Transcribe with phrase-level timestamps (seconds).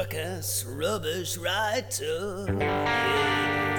[0.00, 2.46] suck-ass, rubbish writer.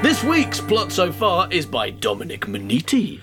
[0.03, 3.21] This week's plot so far is by Dominic Maniti.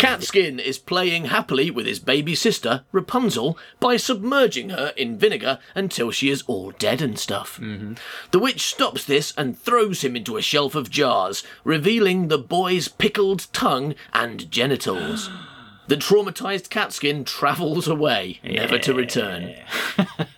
[0.00, 6.10] Catskin is playing happily with his baby sister, Rapunzel, by submerging her in vinegar until
[6.10, 7.60] she is all dead and stuff.
[7.62, 7.94] Mm-hmm.
[8.32, 12.88] The witch stops this and throws him into a shelf of jars, revealing the boy's
[12.88, 15.30] pickled tongue and genitals.
[15.88, 19.56] The traumatized Catskin travels away, never to return.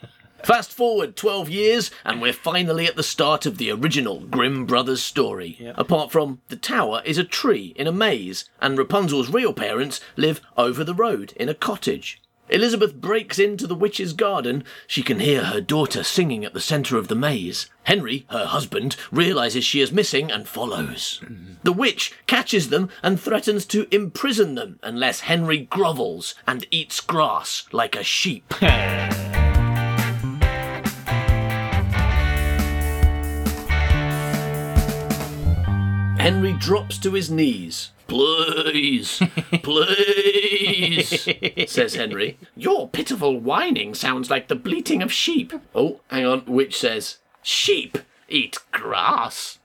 [0.45, 5.03] Fast forward 12 years, and we're finally at the start of the original Grimm Brothers
[5.03, 5.73] story.
[5.75, 10.43] Apart from the tower is a tree in a maze, and Rapunzel's real parents live
[10.59, 12.21] over the road in a cottage.
[12.51, 14.65] Elizabeth breaks into the witch's garden.
[14.87, 17.71] She can hear her daughter singing at the centre of the maze.
[17.85, 21.23] Henry, her husband, realizes she is missing and follows.
[21.63, 27.65] The witch catches them and threatens to imprison them unless Henry grovels and eats grass
[27.73, 28.53] like a sheep.
[36.25, 37.91] Henry drops to his knees.
[38.07, 39.21] Please,
[39.63, 41.29] please,
[41.71, 42.39] says Henry.
[42.57, 45.53] Your pitiful whining sounds like the bleating of sheep.
[45.75, 46.47] Oh, hang on.
[46.47, 47.99] which says, Sheep
[48.31, 49.59] eat grass.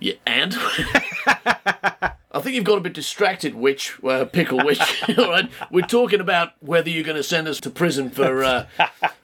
[0.00, 0.54] Yeah, and?
[2.30, 4.80] I think you've got a bit distracted, witch, uh, pickle witch.
[5.18, 8.66] All right, we're talking about whether you're going to send us to prison for uh,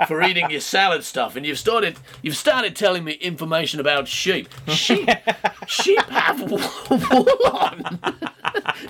[0.08, 4.48] for eating your salad stuff, and you've started you've started telling me information about sheep.
[4.68, 5.08] Sheep,
[5.67, 8.01] sheep have wool on.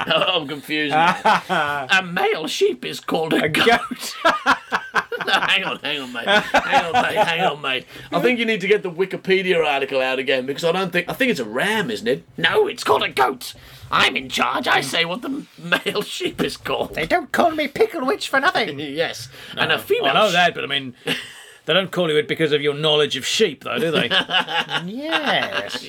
[0.06, 0.94] no, I'm confused.
[0.94, 4.14] a male sheep is called a goat.
[5.26, 6.26] no, hang on, hang on, mate.
[6.26, 7.16] Hang on, mate.
[7.16, 7.86] Hang on, mate.
[8.12, 11.08] I think you need to get the Wikipedia article out again because I don't think
[11.08, 12.24] I think it's a ram, isn't it?
[12.36, 13.54] No, it's called a goat.
[13.90, 14.66] I'm in charge.
[14.66, 16.94] I say what the male sheep is called.
[16.94, 18.78] They don't call me Pickle Witch for nothing.
[18.80, 20.10] yes, and a female.
[20.10, 20.94] I know that, but I mean,
[21.66, 24.08] they don't call you it because of your knowledge of sheep, though, do they?
[24.84, 25.86] yes.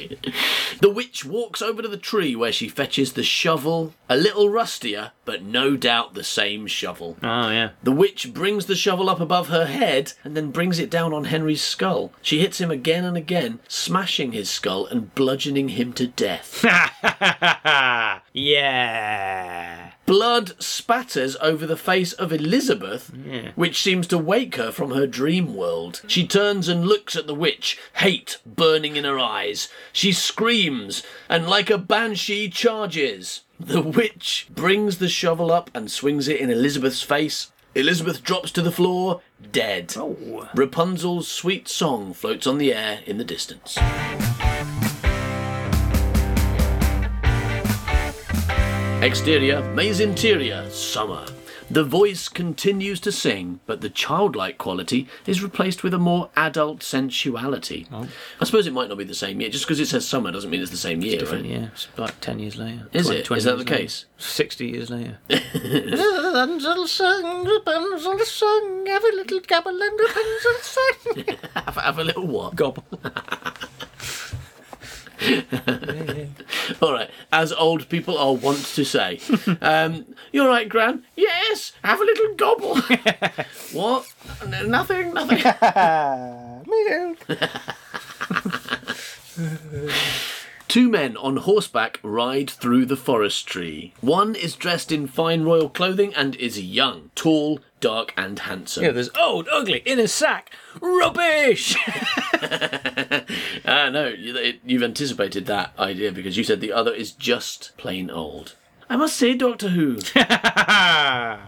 [0.82, 5.12] The witch walks over to the tree where she fetches the shovel, a little rustier,
[5.26, 7.18] but no doubt the same shovel.
[7.22, 7.72] oh, yeah.
[7.84, 11.26] The witch brings the shovel up above her head and then brings it down on
[11.26, 12.12] Henry's skull.
[12.22, 16.64] She hits him again and again, smashing his skull and bludgeoning him to death.
[18.34, 19.92] yeah.
[20.06, 23.12] Blood spatters over the face of Elizabeth,
[23.56, 26.02] which seems to wake her from her dream world.
[26.08, 29.68] She turns and looks at the witch, hate burning in her eyes.
[29.92, 33.42] She screams and, like a banshee, charges.
[33.60, 37.52] The witch brings the shovel up and swings it in Elizabeth's face.
[37.74, 39.22] Elizabeth drops to the floor,
[39.52, 39.94] dead.
[39.98, 40.50] Oh.
[40.54, 43.78] Rapunzel's sweet song floats on the air in the distance.
[49.06, 51.28] Exterior, maze interior, summer.
[51.70, 56.82] The voice continues to sing, but the childlike quality is replaced with a more adult
[56.82, 57.86] sensuality.
[57.94, 58.08] Oh.
[58.42, 59.52] I suppose it might not be the same year.
[59.52, 61.52] Just because it says summer doesn't mean it's the same year, Different, right?
[61.52, 61.68] yeah.
[61.68, 62.88] It's like 10 years later.
[62.94, 63.26] Is 20 it?
[63.26, 63.76] 20 Is that the later.
[63.78, 64.06] case?
[64.18, 65.20] 60 years later.
[65.30, 71.26] Rapunzel sung, Rapunzel sung, have a little gobble and Rapunzel sung.
[71.54, 72.56] Have, have a little what?
[72.56, 72.84] Gobble.
[76.82, 79.20] All right, as old people are wont to say.
[79.62, 81.04] Um, You're right, Gran.
[81.16, 82.76] Yes, have a little gobble.
[83.74, 84.06] what?
[84.44, 85.42] N- nothing, nothing.
[90.76, 93.94] Two men on horseback ride through the forestry.
[94.02, 98.84] One is dressed in fine royal clothing and is young, tall, dark, and handsome.
[98.84, 100.52] Yeah, there's old, ugly, in a sack.
[100.82, 101.78] Rubbish!
[103.66, 107.72] Ah, no, you- it- you've anticipated that idea because you said the other is just
[107.78, 108.56] plain old.
[108.90, 111.40] I must say, Doctor Who, I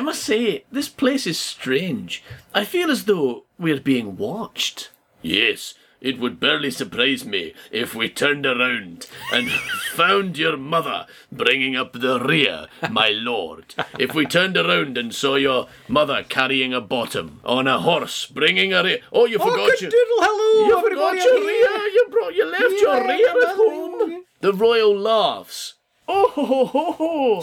[0.00, 2.22] must say, this place is strange.
[2.54, 4.90] I feel as though we're being watched.
[5.22, 9.50] Yes, it would barely surprise me if we turned around and
[9.94, 13.74] found your mother bringing up the rear, my lord.
[13.98, 18.72] If we turned around and saw your mother carrying a bottom on a horse, bringing
[18.72, 19.00] a rear.
[19.12, 19.90] Oh, you oh, forgot good your.
[19.90, 21.86] doodle, hello, You forgot your rear.
[21.88, 22.34] You brought.
[22.34, 24.24] You left your rear at home.
[24.40, 25.74] The royal laughs.
[26.12, 27.40] Oh ho ho ho ho,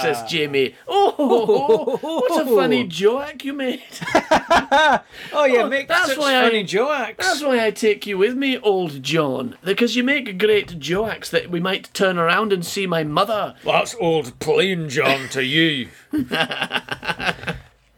[0.00, 0.74] says Jamie.
[0.88, 3.82] Oh ho ho ho, what a funny joke you made.
[5.32, 7.14] Oh, you oh, make that's such why I- jokes.
[7.18, 11.50] That's why I take you with me, old John, because you make great jokes that
[11.50, 13.54] we might turn around and see my mother.
[13.64, 15.88] That's old plain John to you.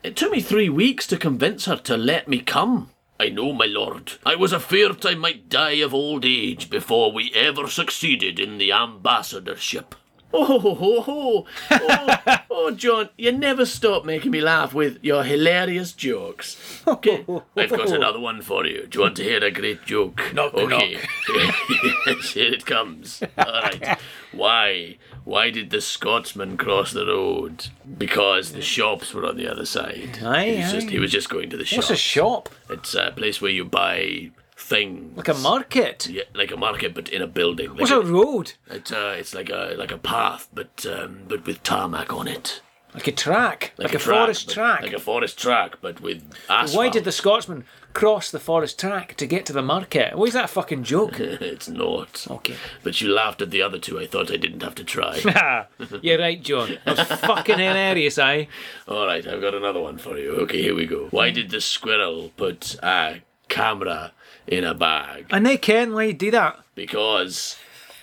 [0.03, 2.91] It took me three weeks to convince her to let me come.
[3.23, 4.15] I know, my lord.
[4.27, 8.73] I was afeard I might die of old age before we ever succeeded in the
[8.73, 9.95] ambassadorship.
[10.35, 11.47] Oh, ho, ho, ho.
[11.71, 16.57] oh, oh, John, you never stop making me laugh with your hilarious jokes.
[16.89, 17.43] Okay, oh.
[17.55, 18.87] I've got another one for you.
[18.87, 20.19] Do you want to hear a great joke?
[20.33, 20.99] Knock, okay.
[22.07, 23.23] yes, here it comes.
[23.37, 23.99] All right.
[24.33, 24.97] Why?
[25.25, 27.69] Why did the Scotsman cross the road?
[27.99, 30.19] Because the shops were on the other side.
[30.23, 31.79] Aye, he, was just, he was just going to the shop.
[31.79, 32.49] What's a shop?
[32.69, 35.17] It's a place where you buy things.
[35.17, 36.09] Like a market?
[36.09, 37.71] Yeah, like a market, but in a building.
[37.71, 38.55] Like What's a road?
[38.69, 42.61] It's uh, it's like a like a path, but um, but with tarmac on it.
[42.95, 43.73] Like a track?
[43.79, 44.83] Like, a, track, forest track?
[44.83, 46.77] Like a forest track, but with asphalt.
[46.77, 50.17] Why did the Scotsman cross the forest track to get to the market?
[50.17, 51.19] Why is that a fucking joke?
[51.21, 52.27] it's not.
[52.29, 52.55] Okay.
[52.83, 53.99] But you laughed at the other two.
[53.99, 55.17] I thought I didn't have to try.
[56.03, 56.79] You're right, John.
[56.85, 58.47] That was fucking hilarious, eh?
[58.87, 60.33] All right, I've got another one for you.
[60.43, 61.09] Okay, here we go.
[61.11, 64.13] Why did the squirrel put a camera
[64.47, 65.27] in a bag?
[65.31, 66.59] And they can why do that.
[66.75, 67.57] Because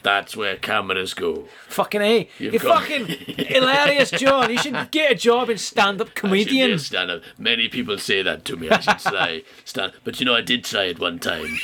[0.03, 1.47] that's where cameras go.
[1.67, 2.29] Fucking A.
[2.39, 4.49] You've You're got- fucking hilarious, John.
[4.49, 6.79] You should get a job in stand up I should be comedian.
[6.79, 7.21] stand-up.
[7.37, 8.69] Many people say that to me.
[8.69, 11.57] I should try stand, but you know I did try it one time.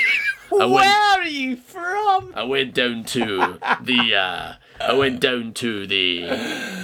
[0.52, 2.32] I Where went, are you from?
[2.36, 4.16] I went down to the.
[4.16, 6.22] Uh, I went down to the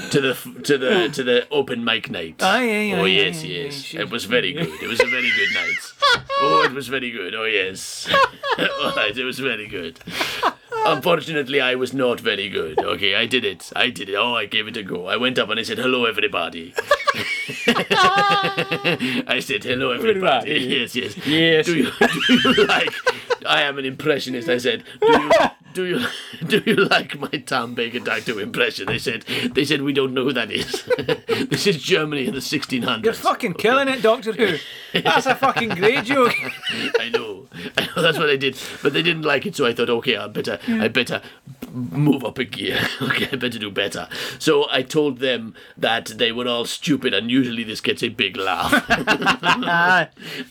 [0.09, 0.33] to the
[0.63, 2.41] to the to the open mic night.
[2.41, 3.93] Aye, aye, oh yes, yes.
[3.93, 4.81] It was very good.
[4.81, 5.77] It was a very good night.
[6.43, 7.35] Oh, it was very good.
[7.35, 8.09] Oh yes.
[8.81, 9.99] All right, it was very good.
[10.85, 12.79] Unfortunately, I was not very good.
[12.79, 13.71] Okay, I did it.
[13.75, 14.15] I did it.
[14.15, 15.07] Oh, I gave it a go.
[15.07, 16.73] I went up and I said, "Hello, everybody."
[17.67, 21.15] I said, "Hello, everybody." Yes, yes.
[21.27, 21.65] Yes.
[21.65, 22.93] Do you, do you like?
[23.45, 24.49] I am an impressionist.
[24.49, 25.29] I said, "Do you
[25.73, 26.05] do you
[26.47, 29.23] do you like my Tom Baker Doctor impression?" They said,
[29.53, 30.83] "They said we don't know who that is."
[31.49, 33.03] this is Germany in the 1600s.
[33.03, 34.57] You're fucking killing it, Doctor Who.
[34.99, 36.33] That's a fucking great joke.
[36.99, 37.47] I know.
[37.77, 40.17] I know that's what I did, but they didn't like it, so I thought, okay,
[40.17, 41.21] I better, I better
[41.71, 42.79] move up a gear.
[43.01, 44.07] okay, I better do better.
[44.39, 48.37] So I told them that they were all stupid, and usually this gets a big
[48.37, 48.85] laugh.
[48.89, 50.07] I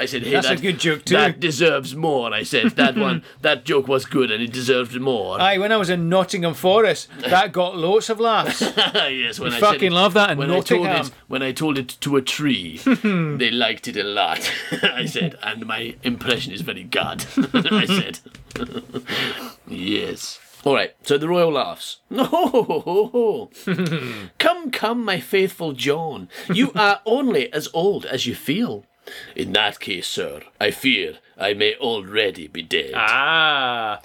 [0.07, 1.15] said, hey, That's a that, good joke too.
[1.15, 2.33] That deserves more.
[2.33, 5.41] I said that one, that joke was good, and it deserved more.
[5.41, 8.61] Aye, when I was in Nottingham Forest, that got lots of laughs.
[8.61, 11.07] yes, when I fucking said, love that in when I told Nottingham.
[11.07, 14.51] it, when I told it to a tree, they liked it a lot.
[14.83, 17.25] I said, and my impression is very good.
[17.55, 18.21] I said,
[19.69, 20.39] yes.
[20.63, 22.01] All right, so the royal laughs.
[22.11, 23.51] No,
[24.39, 26.29] come, come, my faithful John.
[26.53, 28.85] You are only as old as you feel.
[29.35, 32.93] In that case, sir, I fear I may already be dead.
[32.95, 34.01] Ah.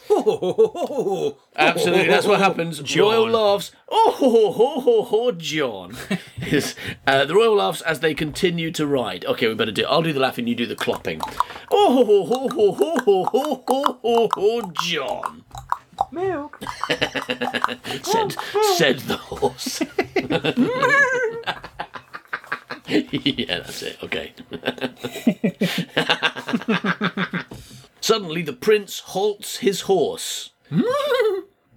[1.57, 2.81] Absolutely, that's what happens.
[2.95, 3.73] Royal laughs.
[3.89, 5.95] Oh ho ho ho ho John.
[7.05, 9.25] Uh, the royal laughs as they continue to ride.
[9.25, 9.85] Okay, we better do.
[9.85, 10.47] I'll do the laughing.
[10.47, 11.21] You do the clopping.
[11.69, 15.43] Oh ho ho ho ho ho ho ho ho ho, John.
[16.15, 16.59] Milk.
[18.03, 18.35] Said
[18.77, 19.81] said the horse.
[22.87, 23.97] yeah, that's it.
[24.01, 24.33] Okay.
[28.01, 30.51] Suddenly, the prince halts his horse.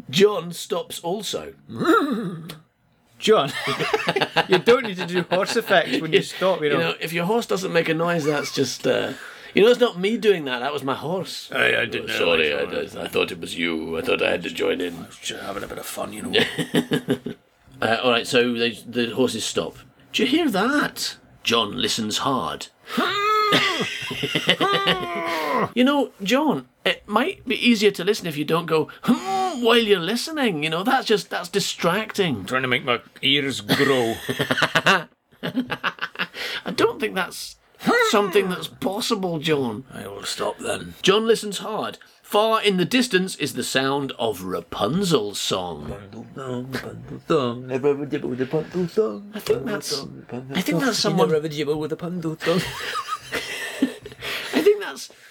[0.09, 1.55] John stops also.
[3.19, 3.51] John,
[4.49, 6.77] you don't need to do horse effects when you stop, you know.
[6.77, 8.87] You know, if your horse doesn't make a noise, that's just.
[8.87, 9.15] Uh,
[9.55, 10.61] you know, it's not me doing that.
[10.61, 11.51] That was my horse.
[11.53, 13.99] I, I didn't Sorry, I, I, I thought it was you.
[13.99, 15.07] I thought I had to join in.
[15.23, 16.41] Just having a bit of fun, you know.
[17.81, 19.77] Uh, all right, so they, the horses stop.
[20.13, 21.17] Do you hear that?
[21.45, 22.67] John listens hard.
[25.77, 29.79] you know, John, it might be easier to listen if you don't go hmm while
[29.79, 30.63] you're listening.
[30.65, 32.45] You know, that's just that's distracting.
[32.45, 34.15] Trying to make my ears grow.
[35.43, 37.57] I don't think that's
[38.11, 39.85] something that's possible, John.
[39.93, 40.95] I will stop then.
[41.03, 41.99] John listens hard.
[42.23, 45.95] Far in the distance is the sound of Rapunzel's song.
[49.35, 50.05] I think that's.
[50.53, 51.35] I think that's someone.
[51.35, 51.41] I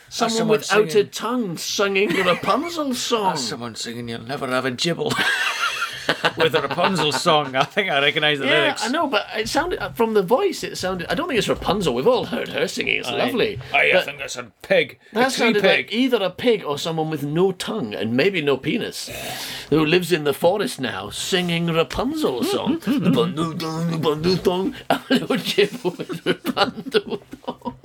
[0.09, 1.09] think that's someone someone without a singing.
[1.09, 3.37] tongue singing the Rapunzel song.
[3.37, 5.13] Someone singing, you'll never have a gibble.
[6.37, 7.55] with a Rapunzel song.
[7.55, 8.83] I think I recognise the Yeah, lyrics.
[8.85, 10.63] I know, but it sounded uh, from the voice.
[10.63, 11.11] It sounded.
[11.11, 11.93] I don't think it's Rapunzel.
[11.93, 12.97] We've all heard her singing.
[12.99, 13.59] It's lovely.
[13.73, 14.99] I, But think that's a pig.
[15.13, 15.85] that a sounded pig.
[15.87, 19.09] like either a pig or someone with no tongue and maybe no penis,
[19.69, 22.79] who lives in the forest now, singing Rapunzel mm, song.
[22.79, 27.75] Mm, mm, the bundle dong, the bundle dong, a little chip with Rapunzel dong.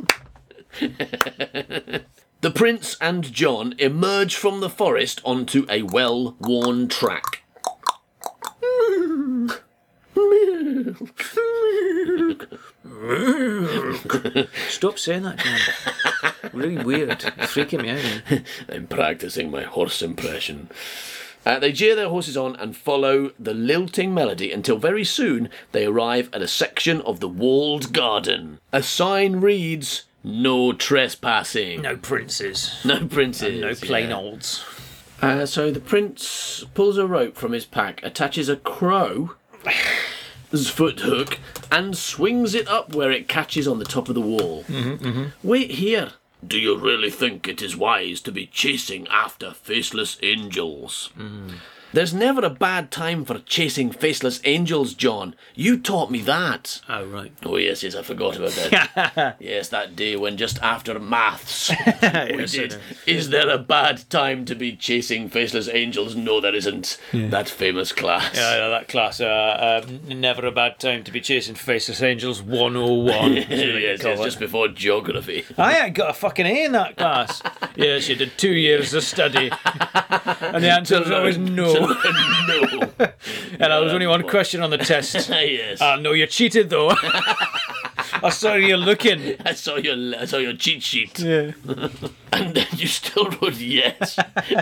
[2.41, 7.42] The prince and John emerge from the forest onto a well-worn track.
[14.69, 16.33] Stop saying that, John.
[16.53, 17.11] really weird.
[17.11, 18.43] It's freaking me out.
[18.69, 20.69] I'm practicing my horse impression.
[21.45, 25.85] Uh, they jeer their horses on and follow the lilting melody until very soon they
[25.85, 28.61] arrive at a section of the walled garden.
[28.73, 31.83] A sign reads, No trespassing.
[31.83, 32.81] No princes.
[32.85, 33.61] No princes.
[33.61, 34.17] No plain yeah.
[34.17, 34.65] olds.
[35.23, 39.31] Uh, so the prince pulls a rope from his pack, attaches a crow's
[40.69, 41.39] foot hook,
[41.71, 44.65] and swings it up where it catches on the top of the wall.
[44.65, 45.25] Mm-hmm, mm-hmm.
[45.49, 46.13] Wait here.
[46.45, 51.11] Do you really think it is wise to be chasing after faceless angels?
[51.17, 51.55] Mm.
[51.93, 55.35] There's never a bad time for chasing faceless angels, John.
[55.55, 56.81] You taught me that.
[56.89, 57.33] Oh, right.
[57.45, 59.37] Oh yes, yes, I forgot about that.
[59.41, 62.77] yes, that day when just after maths we Yes, did.
[63.07, 66.17] Is there a bad time to be chasing faceless angels?
[66.17, 66.99] No, there isn't.
[67.13, 68.35] That famous class.
[68.35, 69.21] Yeah, yeah, that class.
[69.21, 73.33] Uh, um, never a bad time to be chasing faceless angels 101.
[73.35, 75.45] yes, yes, just before geography.
[75.59, 77.43] I ain't got a fucking A in that class.
[77.77, 79.51] yes, you did two years of study.
[80.41, 81.82] and the answer was always no.
[82.49, 82.91] no.
[82.99, 85.15] And there was only one question on the test.
[85.31, 85.81] yes.
[85.81, 86.91] Ah, no, you cheated though.
[88.25, 89.37] I saw you looking.
[89.45, 91.53] I saw your I saw your cheat sheet, Yeah.
[92.33, 94.19] and then you still wrote yes,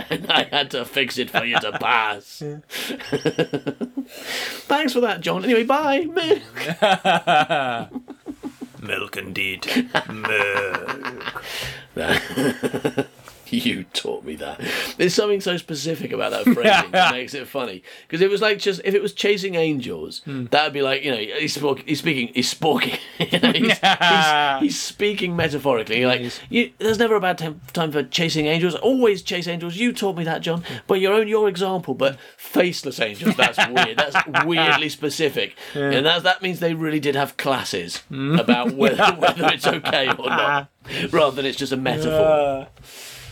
[0.08, 2.40] and I had to fix it for you to pass.
[2.42, 2.58] Yeah.
[4.66, 5.44] Thanks for that, John.
[5.44, 6.06] Anyway, bye.
[6.06, 6.40] Meh.
[8.80, 9.66] Milk indeed.
[13.60, 14.60] You taught me that.
[14.96, 17.82] There's something so specific about that phrasing that makes it funny.
[18.06, 20.46] Because it was like just if it was chasing angels, hmm.
[20.46, 23.78] that would be like you know he's spoke, he's speaking he's sporking you know, he's,
[23.78, 25.98] he's, he's speaking metaphorically.
[26.00, 28.74] You're like you, there's never a bad time, time for chasing angels.
[28.76, 29.76] Always chase angels.
[29.76, 30.62] You taught me that, John.
[30.62, 30.74] Hmm.
[30.86, 31.94] But your own your example.
[31.94, 33.34] But faceless angels.
[33.36, 33.98] That's weird.
[33.98, 35.56] That's weirdly specific.
[35.74, 38.38] And that that means they really did have classes hmm.
[38.38, 40.70] about whether whether it's okay or not,
[41.10, 42.68] rather than it's just a metaphor.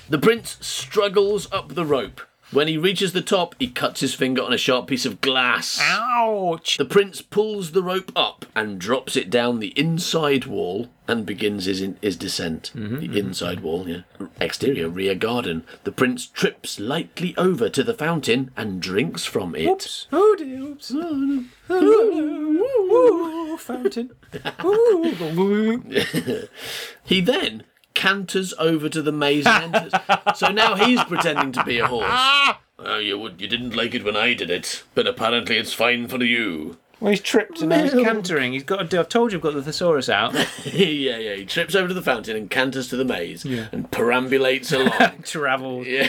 [0.08, 2.22] The prince struggles up the rope.
[2.50, 5.78] When he reaches the top, he cuts his finger on a sharp piece of glass.
[5.82, 6.78] Ouch.
[6.78, 11.66] The prince pulls the rope up and drops it down the inside wall and begins
[11.66, 12.72] his, in, his descent.
[12.74, 14.00] the inside wall, yeah.
[14.40, 15.64] Exterior rear garden.
[15.84, 19.68] The prince trips lightly over to the fountain and drinks from it.
[19.68, 20.06] Oops.
[20.10, 20.62] Oh dear.
[20.62, 20.90] Oops.
[21.70, 24.10] Ooh, fountain.
[24.64, 25.82] Ooh.
[27.04, 27.64] He then
[27.98, 29.92] canters over to the maze and enters.
[30.36, 32.56] so now he's pretending to be a horse.
[32.80, 36.06] Oh, you would, you didn't like it when I did it, but apparently it's fine
[36.06, 36.76] for you.
[37.00, 38.52] Well, he's tripped and now he's cantering.
[38.52, 39.00] He's got to do.
[39.00, 40.32] I've told you, I've got the thesaurus out.
[40.64, 41.34] yeah, yeah.
[41.34, 45.22] He trips over to the fountain and canters to the maze and perambulates along.
[45.24, 45.84] Travel.
[45.84, 46.08] yeah,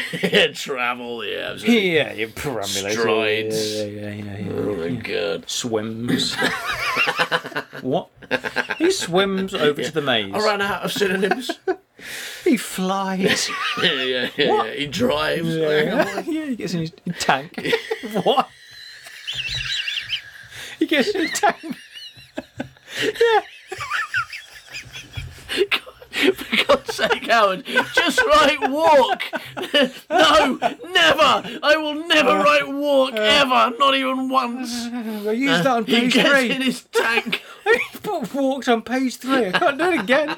[0.53, 1.25] travel.
[1.25, 1.95] Yeah, absolutely.
[1.95, 2.91] Yeah, you perambulate.
[2.91, 3.75] Strides.
[3.75, 4.51] Yeah, yeah, yeah, yeah.
[4.51, 5.49] Oh my god.
[5.49, 6.35] Swims.
[7.81, 8.09] What?
[8.77, 10.33] He swims over to the maze.
[10.33, 11.51] I ran out of synonyms.
[12.43, 13.49] He flies.
[13.83, 14.73] yeah, yeah, yeah, yeah.
[14.73, 15.55] He drives.
[15.55, 17.61] yeah, he gets in his tank.
[18.23, 18.47] what?
[20.79, 21.75] He gets in his tank.
[26.33, 29.23] For God's sake, Howard, just write walk.
[30.09, 30.57] no,
[30.91, 31.59] never.
[31.63, 33.17] I will never uh, write walk uh.
[33.17, 33.73] ever.
[33.77, 34.71] Not even once.
[35.27, 36.51] I used that on He page gets three.
[36.51, 37.43] in his tank.
[37.69, 39.47] He put walked on page three.
[39.47, 40.35] I can't do it again.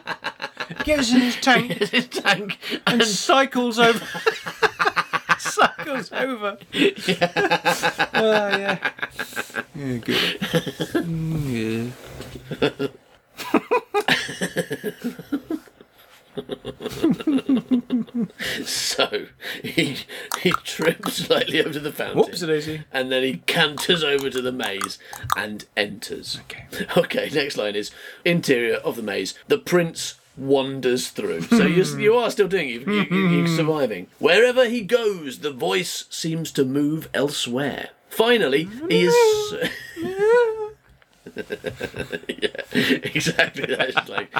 [0.67, 4.05] He gets in his tank his tank and and cycles over.
[5.39, 6.57] cycles over.
[8.13, 8.91] Oh, yeah.
[9.75, 10.39] Yeah, good.
[10.93, 11.91] Mm,
[12.67, 12.87] yeah.
[18.65, 19.25] so
[19.63, 19.97] he
[20.41, 22.17] he trips slightly over to the fountain.
[22.19, 22.83] Whoops, daisy.
[22.91, 24.97] and then he canters over to the maze
[25.37, 26.39] and enters.
[26.41, 26.65] Okay.
[26.97, 27.91] Okay, next line is
[28.25, 29.33] interior of the maze.
[29.47, 31.41] The prince wanders through.
[31.43, 32.87] So you, you are still doing it.
[32.87, 34.07] You, you, you're surviving.
[34.19, 37.89] Wherever he goes, the voice seems to move elsewhere.
[38.09, 39.53] Finally, he is.
[42.27, 42.61] yeah,
[43.13, 43.75] exactly.
[43.75, 44.33] That's like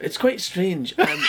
[0.00, 0.98] it's quite strange.
[0.98, 1.22] Um,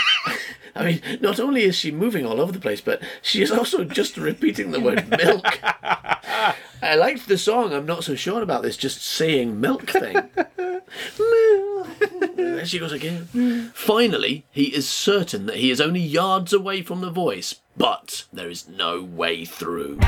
[0.75, 3.83] I mean, not only is she moving all over the place, but she is also
[3.83, 5.59] just repeating the word milk.
[6.81, 7.73] I liked the song.
[7.73, 10.29] I'm not so sure about this just saying milk thing.
[12.35, 13.71] there she goes again.
[13.73, 18.49] Finally, he is certain that he is only yards away from the voice, but there
[18.49, 19.99] is no way through.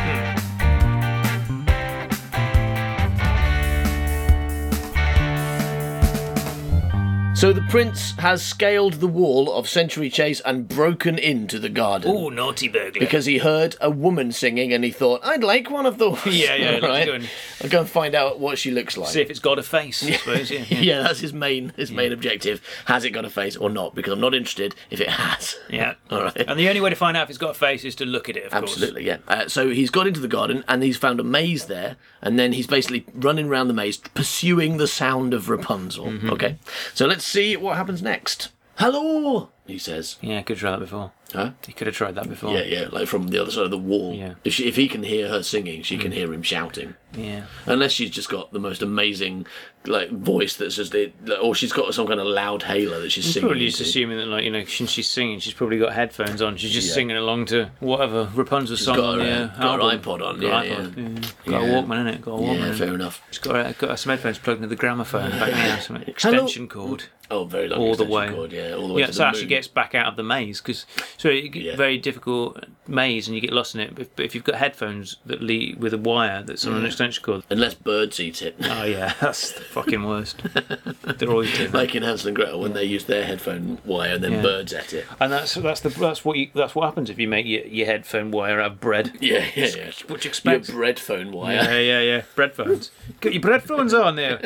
[7.44, 12.10] So the prince has scaled the wall of Century Chase and broken into the garden.
[12.10, 13.02] Oh, naughty burglar.
[13.02, 16.26] Because he heard a woman singing and he thought, I'd like one of those.
[16.26, 17.06] Yeah, yeah, let's right?
[17.06, 17.30] go and-
[17.62, 19.10] I'll go and find out what she looks like.
[19.10, 20.52] See if it's got a face, I suppose.
[20.54, 20.64] Yeah.
[20.70, 21.02] yeah.
[21.02, 22.62] that's his main his main objective.
[22.86, 23.94] Has it got a face or not?
[23.94, 25.58] Because I'm not interested if it has.
[25.70, 25.96] Yeah.
[26.12, 26.36] All right.
[26.48, 28.30] And the only way to find out if it's got a face is to look
[28.30, 29.18] at it, of Absolutely, yeah.
[29.28, 32.54] Uh, so he's got into the garden and he's found a maze there, and then
[32.54, 36.06] he's basically running around the maze, pursuing the sound of Rapunzel.
[36.06, 36.30] Mm-hmm.
[36.32, 36.58] Okay,
[36.94, 38.50] so let's see what happens next.
[38.78, 40.18] Hello, he says.
[40.22, 41.12] Yeah, could try that before.
[41.32, 41.52] Huh?
[41.66, 42.54] He could have tried that before.
[42.54, 44.14] Yeah, yeah, like from the other side of the wall.
[44.14, 44.36] Yeah.
[44.44, 46.94] If she, if he can hear her singing, she can hear him shouting.
[47.18, 47.46] Yeah.
[47.66, 49.48] Unless she's just got the most amazing
[49.86, 53.26] like voice that's just it, or she's got some kind of loud halo that she's
[53.32, 53.50] singing.
[53.50, 53.90] Probably just into.
[53.90, 56.56] assuming that, like, you know, since she's singing, she's probably got headphones on.
[56.58, 56.94] She's just Yeah.
[56.94, 60.00] singing along to whatever Rapunzel song got on her, the uh, got her album.
[60.02, 61.52] iPod on, Got yeah, iPod, yeah.
[61.52, 61.68] Got Yeah.
[61.80, 62.22] a Walkman in it.
[62.22, 62.60] Got a Walkman.
[62.60, 63.22] Yeah, fair enough.
[63.32, 65.82] She's got, a, got some headphones plugged into the gramophone back.
[65.82, 67.06] Some extension cord.
[67.32, 68.30] Oh, very long all the extension way.
[68.30, 69.50] cord, yeah, all the way Yeah, to so the actually moon.
[69.50, 70.86] gets back out of the maze because
[71.18, 71.76] so it Yeah.
[71.76, 73.96] very difficult maze and you get lost in it.
[73.96, 76.86] But if, but if you've got headphones that lead with a wire that's on an
[76.86, 78.56] extension cord, Unless birds eat it.
[78.64, 80.42] oh yeah, that's the fucking worst.
[81.18, 84.24] They're always doing like in Hansel and Gretel when they use their headphone wire and
[84.24, 84.42] then Yeah.
[84.42, 85.06] birds ate it.
[85.20, 87.86] And that's that's the that's what you, that's what happens if you make your, your
[87.86, 89.12] headphone wire out of bread.
[89.22, 89.92] Yeah, yeah, yeah.
[90.08, 91.56] What you Your bread phone wire.
[91.56, 92.22] Yeah, yeah, yeah.
[92.36, 92.92] Bread phones.
[93.22, 94.40] Got your bread phones on there.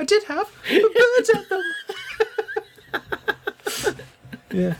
[0.00, 1.62] I did have, but birds ate them.
[4.52, 4.74] yeah.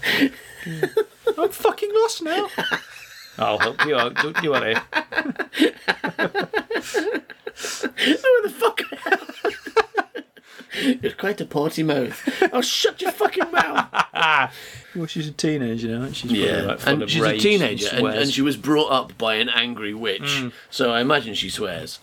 [1.44, 2.48] I'm fucking lost now.
[3.38, 4.14] I'll help you out.
[4.16, 4.74] Don't you worry.
[6.74, 8.80] Who the fuck?
[11.02, 12.20] You're quite a potty mouth.
[12.52, 14.52] Oh, shut your fucking mouth.
[14.94, 16.12] Well, she's a teenager, you know.
[16.12, 18.22] She's Yeah, like full and of she's a rage teenager, and, swears.
[18.22, 20.52] and she was brought up by an angry witch, Mm.
[20.70, 22.00] so I imagine she swears.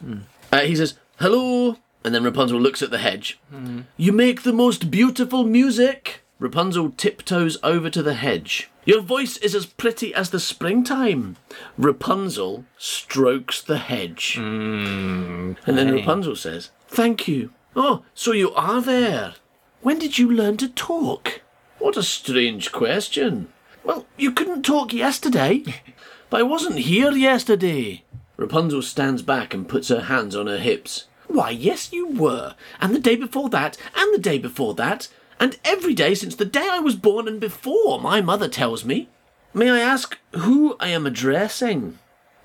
[0.54, 3.40] Uh, he says, "Hello," and then Rapunzel looks at the hedge.
[3.54, 3.86] Mm.
[3.98, 6.24] You make the most beautiful music.
[6.42, 8.72] Rapunzel tiptoes over to the hedge.
[8.84, 11.38] Your voice is as pretty as the springtime.
[11.78, 14.38] Rapunzel strokes the hedge.
[14.38, 15.94] Hmm, and then.
[15.94, 17.52] Rapunzel says, Thank you.
[17.76, 19.36] Oh, so you are there.
[19.82, 21.42] When did you learn to talk?
[21.78, 23.50] What a strange question.
[23.84, 25.64] Well, you couldn't talk yesterday.
[26.32, 28.04] but I wasn't here yesterday.
[28.38, 31.06] Rapunzel stands back and puts her hands on her hips.
[31.28, 32.56] Why, yes, you were.
[32.80, 35.08] And the day before that, and the day before that,
[35.42, 39.10] and every day since the day I was born and before, my mother tells me.
[39.56, 41.98] May I ask who I am addressing?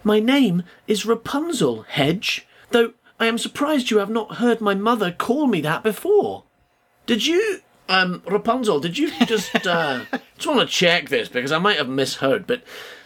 [0.03, 5.13] My name is Rapunzel, Hedge, though I am surprised you have not heard my mother
[5.13, 6.45] call me that before.
[7.05, 10.07] Did you, um, Rapunzel, did you just, uh,
[10.37, 12.63] just want to check this because I might have misheard, but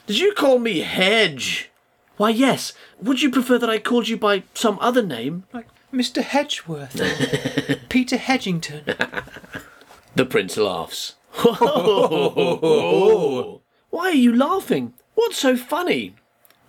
[0.06, 1.68] did you call me Hedge?
[2.16, 2.74] Why, yes.
[3.02, 5.44] Would you prefer that I called you by some other name?
[5.52, 6.22] like Mr.
[6.22, 8.94] Hedgeworth, or Peter Hedgington.
[10.14, 11.14] The prince laughs.
[13.90, 14.94] Why are you laughing?
[15.14, 16.14] What's so funny?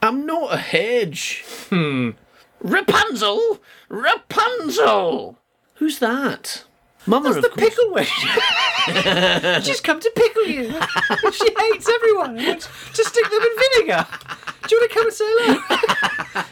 [0.01, 1.43] I'm not a hedge.
[1.69, 2.11] Hmm.
[2.59, 3.59] Rapunzel!
[3.89, 5.37] Rapunzel!
[5.75, 6.63] Who's that?
[7.07, 7.69] Mother of the course.
[7.69, 8.07] pickle witch.
[9.65, 10.69] She's come to pickle you.
[11.31, 14.07] she hates everyone and wants to stick them in vinegar.
[14.67, 15.59] Do you want to come and say hello?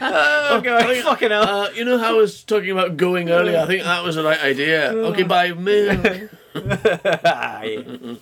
[0.00, 0.96] oh, God.
[1.04, 1.42] Fucking hell.
[1.42, 3.58] Uh, you know how I was talking about going earlier?
[3.58, 4.92] I think that was the right idea.
[4.92, 5.52] Okay, bye.
[6.54, 8.14] Ah, yeah.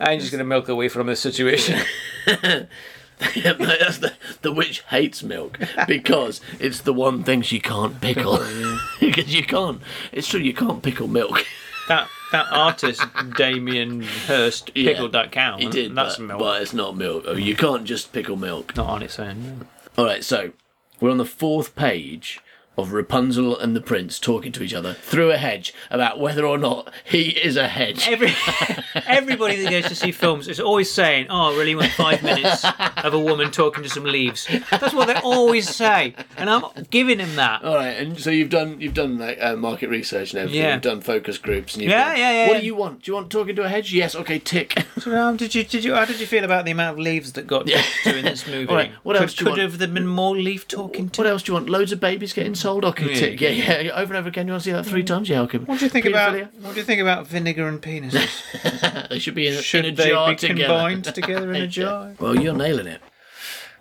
[0.00, 1.80] I'm just going to milk away from this situation.
[2.26, 5.58] That's the, the witch hates milk
[5.88, 8.38] because it's the one thing she can't pickle.
[9.00, 9.80] because you can't.
[10.12, 11.44] It's true, you can't pickle milk.
[11.88, 13.02] that that artist,
[13.36, 15.56] Damien Hirst, Yeah, pickled that cow.
[15.58, 16.38] He did, That's but, milk.
[16.40, 17.24] but it's not milk.
[17.26, 18.76] Oh, you can't just pickle milk.
[18.76, 19.66] Not on its own.
[19.96, 20.52] All right, so
[21.00, 22.40] we're on the fourth page
[22.78, 26.56] of Rapunzel and the prince talking to each other through a hedge about whether or
[26.56, 28.08] not he is a hedge.
[28.08, 28.32] Every,
[29.06, 32.64] everybody that goes to see films is always saying, "Oh, I really want five minutes
[32.98, 37.18] of a woman talking to some leaves." That's what they always say, and I'm giving
[37.18, 37.64] him that.
[37.64, 40.62] All right, and so you've done you've done like uh, market research and everything.
[40.62, 40.74] Yeah.
[40.74, 41.74] You've done focus groups.
[41.74, 43.02] And you've Yeah, done- yeah, yeah, What do you want?
[43.02, 43.92] Do you want talking to a hedge?
[43.92, 44.14] Yes.
[44.14, 44.38] Okay.
[44.38, 44.74] Tick.
[44.98, 47.32] So, um, did you did you how did you feel about the amount of leaves
[47.34, 47.82] that got Yeah.
[48.02, 48.66] to in this movie?
[48.68, 49.70] All right, what could, else do you could want?
[49.72, 51.20] have there been more leaf talking to?
[51.20, 51.68] What else do you want?
[51.68, 52.84] Loads of babies getting sold?
[52.84, 53.20] Okay, Yeah.
[53.20, 53.40] tick.
[53.40, 53.90] Yeah, yeah, yeah.
[53.92, 54.46] Over and over again.
[54.46, 55.06] You want to see that three mm.
[55.06, 55.28] times?
[55.28, 55.58] Yeah, okay.
[55.58, 56.60] What do you think about Paedophilia?
[56.62, 59.08] what do you think about vinegar and penises?
[59.10, 60.74] They should be in, a- Should in a they jar be together.
[60.74, 62.14] combined together in a jar?
[62.18, 63.00] Well, you're nailing it.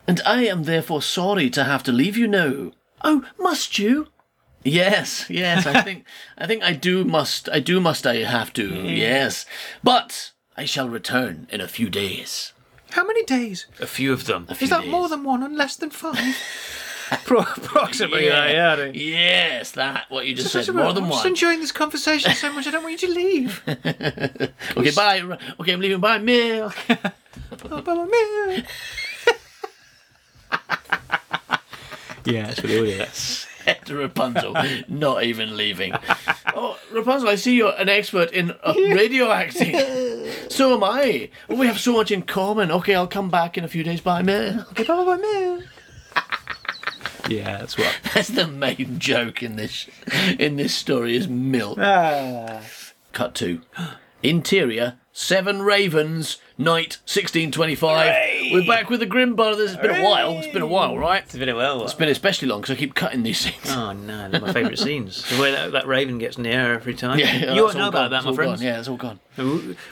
[0.07, 2.71] And I am therefore sorry to have to leave you now.
[3.03, 4.07] Oh, must you?
[4.63, 5.65] Yes, yes.
[5.65, 6.05] I think
[6.37, 7.49] I think I do must.
[7.49, 8.07] I do must.
[8.07, 8.67] I have to.
[8.67, 9.45] Yes,
[9.83, 12.53] but I shall return in a few days.
[12.91, 13.67] How many days?
[13.79, 14.47] A few of them.
[14.59, 16.35] Is that more than one and less than five?
[17.25, 18.51] Pro- approximately, yeah.
[18.51, 18.73] yeah.
[18.73, 20.75] I don't- Yes, that what you just That's said.
[20.75, 20.85] all right.
[20.85, 22.67] More than I'm just enjoying this conversation so much.
[22.67, 23.63] I don't want you to leave.
[24.77, 25.21] Okay, bye.
[25.59, 25.99] Okay, I'm leaving.
[25.99, 26.75] Bye, milk.
[27.71, 28.65] Oh, Baba Milk.
[32.25, 33.07] yeah, that's what he ordered.
[33.09, 34.55] Said Rapunzel,
[34.89, 35.93] not even leaving.
[36.53, 39.73] Oh, Rapunzel, I see you're an expert in uh, radio acting.
[40.49, 41.29] So am I.
[41.47, 42.71] Well, we have so much in common.
[42.71, 44.01] Okay, I'll come back in a few days.
[44.01, 44.71] Bye, milk.
[44.71, 45.63] Okay, bye, bye, Milk.
[47.29, 47.97] Yeah, that's what.
[48.13, 49.87] That's the main joke in this
[50.39, 51.77] in this story is milk.
[51.79, 52.61] Ah.
[53.13, 53.61] Cut to
[54.23, 54.99] interior.
[55.11, 58.51] Seven Ravens, night 1625.
[58.51, 59.73] We're back with the Grimm Brothers.
[59.73, 60.31] It's been a while.
[60.39, 61.23] It's been a while, right?
[61.23, 61.83] It's been a while.
[61.83, 63.69] It's been especially long because I keep cutting these scenes.
[63.69, 65.23] Oh no, they're my favourite scenes.
[65.29, 67.19] The way that, that raven gets near every time.
[67.19, 68.05] Yeah, you won't all know gone.
[68.05, 68.59] about that, It's my all friends.
[68.61, 68.67] gone.
[68.67, 69.19] Yeah, it's all gone.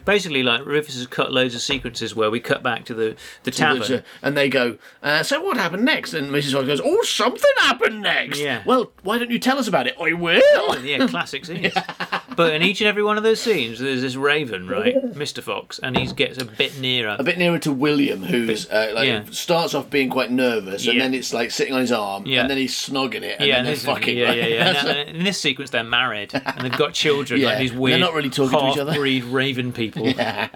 [0.06, 3.51] Basically, like Rufus has cut loads of sequences where we cut back to the the
[3.51, 3.82] tavern.
[3.82, 6.13] Which, uh, and they go, uh, so what happened next?
[6.15, 6.54] And Mrs.
[6.54, 8.39] Fox goes, oh, something happened next.
[8.39, 8.63] Yeah.
[8.65, 9.95] Well, why don't you tell us about it?
[10.01, 10.84] I will.
[10.84, 11.73] yeah, classic scenes.
[12.36, 15.43] But in each and every one of those scenes, there's this raven, right, Mr.
[15.43, 17.15] Fox, and he gets a bit nearer.
[17.20, 19.24] A bit nearer to William, who's uh, like Yeah.
[19.32, 21.04] starts off being quite nervous, and Yeah.
[21.04, 22.41] then it's like sitting on his arm, Yeah.
[22.41, 24.18] and then he's snogging it, and yeah, then they're fucking.
[24.18, 24.72] yeah, yeah, yeah.
[24.84, 28.00] Now, in this sequence, they're married and they've got children, Yeah, like these they're weird,
[28.00, 28.91] not really talking to each other.
[28.91, 30.08] half-breed raven people.
[30.15, 30.48] Yeah.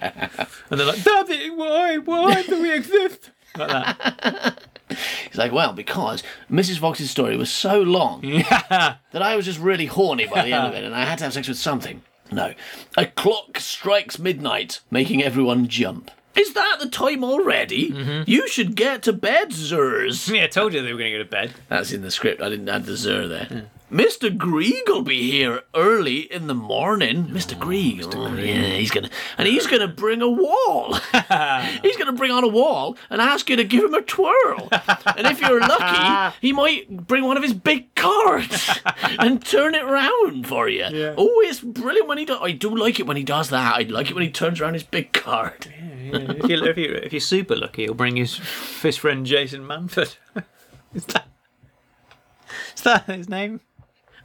[0.70, 4.58] And they're like, "Daddy, why, why do we exist?" Like that.
[5.28, 6.78] He's like, well, because Mrs.
[6.78, 10.74] Fox's story was so long that I was just really horny by the end of
[10.74, 12.02] it, and I had to have sex with something.
[12.32, 12.54] No.
[12.96, 16.10] A clock strikes midnight, making everyone jump.
[16.36, 17.90] Is that the time already?
[17.90, 18.30] Mm-hmm.
[18.30, 20.32] You should get to bed, Zers.
[20.32, 21.52] Yeah, I told you they were going to go to bed.
[21.68, 22.40] That's in the script.
[22.40, 23.44] I didn't add the Zer there.
[23.46, 23.58] Hmm.
[23.90, 24.36] Mr.
[24.36, 27.26] Grieg will be here early in the morning.
[27.26, 27.54] Mr.
[27.56, 28.04] Oh, Grieg.
[28.14, 30.94] Oh, yeah, he's gonna and he's gonna bring a wall.
[31.82, 34.68] he's gonna bring on a wall and ask you to give him a twirl.
[35.16, 38.70] and if you're lucky, he might bring one of his big cards
[39.18, 40.84] and turn it round for you.
[41.16, 42.38] Oh, it's brilliant when he does.
[42.40, 43.74] I do like it when he does that.
[43.74, 45.66] I like it when he turns around his big card.
[46.12, 48.38] if, you, if, you, if you're super lucky, he'll bring his,
[48.82, 50.16] his friend Jason Manford.
[50.94, 51.26] is, that,
[52.76, 53.60] is that his name?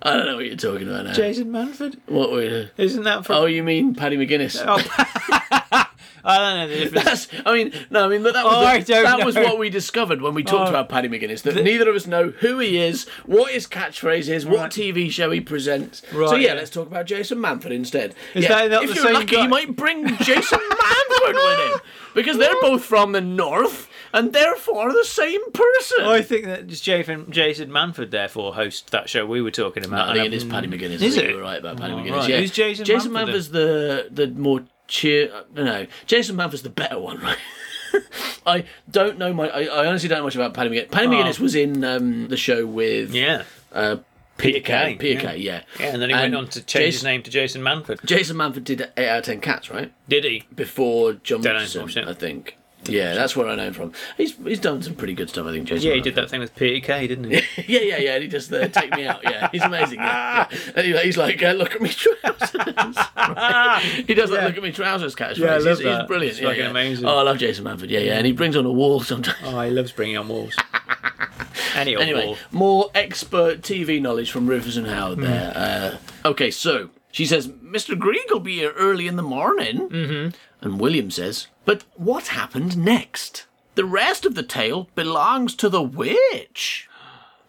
[0.06, 1.14] I don't know what you're talking about now.
[1.14, 1.98] Jason Manford?
[2.06, 3.36] What were uh, Isn't that from.
[3.38, 4.64] Oh, you mean Paddy McGuinness?
[4.66, 4.78] Oh.
[6.28, 7.28] I don't know the difference.
[7.28, 9.70] That's, I mean, no, I mean, that, that was, Oh, the- that was what we
[9.70, 10.70] discovered when we talked Oh.
[10.72, 14.44] about Paddy McGuinness, that neither of us know who he is, what his catchphrase is,
[14.44, 14.72] what Right.
[14.72, 16.02] TV show he presents.
[16.10, 16.54] so, Right, yeah, yeah.
[16.56, 18.16] let's talk about Jason Manford instead.
[18.34, 19.44] Is yeah, if you're lucky, guy?
[19.44, 21.80] you might bring Jason Manford with him,
[22.16, 26.06] because they're both from the north, and therefore the same person.
[26.06, 30.10] I think that just Jason, Jason Manford, therefore, hosts that show we were talking about.
[30.10, 31.02] I think and it is I'm- Paddy McGuinness.
[31.02, 31.30] Is I think it?
[31.32, 32.12] You were right about Paddy Oh, McGuinness.
[32.12, 32.30] right.
[32.30, 32.38] Yeah.
[32.40, 33.28] Who's Jason Jason Manford then?
[33.28, 35.32] Manford's the the more cheer.
[35.54, 37.38] No, Jason Manford's the better one, right?
[38.48, 39.50] I don't know my.
[39.50, 40.92] I, I honestly don't know much about Paddy McGuinness.
[40.92, 41.10] Paddy Oh.
[41.12, 43.44] McGuinness was in um, the show with Yeah.
[43.72, 43.98] uh,
[44.38, 44.94] Peter Kay.
[44.94, 45.32] Kay, Peter yeah.
[45.32, 45.62] Kay, yeah.
[45.80, 48.04] Yeah, and then he And went on to change his name to Jason Manford.
[48.06, 49.92] Jason Manford did eight out of ten cats, right?
[50.10, 50.44] Did he?
[50.54, 52.08] Before Jon Don't Richardson.
[52.08, 52.58] I think.
[52.88, 53.92] Yeah, that's where I know him from.
[54.18, 55.68] He's he's done some pretty good stuff, I think.
[55.68, 55.88] Jason.
[55.90, 57.42] Yeah, he did that thing with Peter Kay, didn't he?
[57.68, 58.14] yeah, yeah, yeah.
[58.16, 59.22] And he just uh, take me out.
[59.24, 60.00] Yeah, he's amazing.
[60.00, 60.82] Yeah, yeah.
[60.84, 62.54] He- he's like, uh, look at me trousers.
[62.56, 64.02] Right?
[64.08, 65.38] He does that look at me trousers catchphrase.
[65.38, 66.32] Yeah, I love he's, he's brilliant.
[66.38, 66.70] It's yeah, yeah.
[66.70, 67.06] amazing.
[67.06, 67.90] Oh, I love Jason Manford.
[67.90, 68.18] Yeah, yeah.
[68.18, 69.38] And he brings on a wall sometimes.
[69.44, 70.56] oh, he loves bringing on walls.
[71.76, 72.38] Any Anyway, wall.
[72.52, 75.24] more expert TV knowledge from Rivers and Howard Hmm.
[75.26, 75.54] there.
[76.24, 77.98] Uh, okay, so she says, Mr.
[77.98, 79.90] Grieg will be here early in the morning.
[79.90, 80.36] Mm-hmm.
[80.66, 83.46] And William says, but what happened next?
[83.76, 86.88] The rest of the tale belongs to the witch.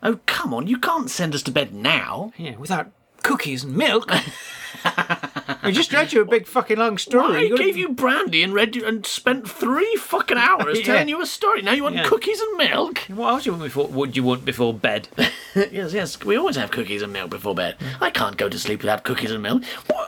[0.02, 2.32] Oh, come on, you can't send us to bed now.
[2.36, 2.90] Yeah, without
[3.22, 4.10] cookies and milk.
[4.84, 7.36] I just read you a big fucking long story.
[7.36, 10.84] I You gotta- gave you brandy and read you and spent three fucking hours Yeah.
[10.84, 11.62] telling you a story.
[11.62, 12.04] Now you want Yeah.
[12.04, 12.98] cookies and milk?
[13.08, 13.88] What else you want before?
[13.88, 15.08] Would you want before bed?
[15.54, 16.22] yes, yes.
[16.24, 17.76] We always have cookies and milk before bed.
[18.00, 19.62] I can't go to sleep without cookies and milk.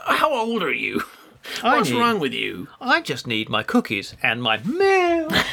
[0.05, 1.03] How old are you?
[1.63, 2.67] I What's need- wrong with you?
[2.81, 5.31] I just need my cookies and my milk.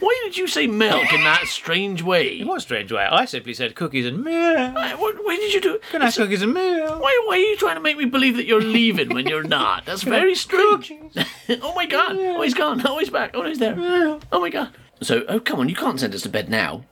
[0.00, 2.40] Why did you say milk in that strange way?
[2.40, 3.04] In what strange way?
[3.10, 4.74] I simply said cookies and milk.
[4.74, 5.78] Why, what- why did you do?
[5.90, 7.00] Can I have cookies and milk?
[7.00, 9.86] Why, why are you trying to make me believe that you're leaving when you're not?
[9.86, 10.92] That's very strange.
[11.62, 12.16] oh my god!
[12.18, 12.82] Oh, he's gone.
[12.86, 13.30] Oh, he's back.
[13.34, 13.74] Oh, he's there.
[13.78, 14.70] Oh my god.
[15.02, 16.84] So, oh come on, you can't send us to bed now.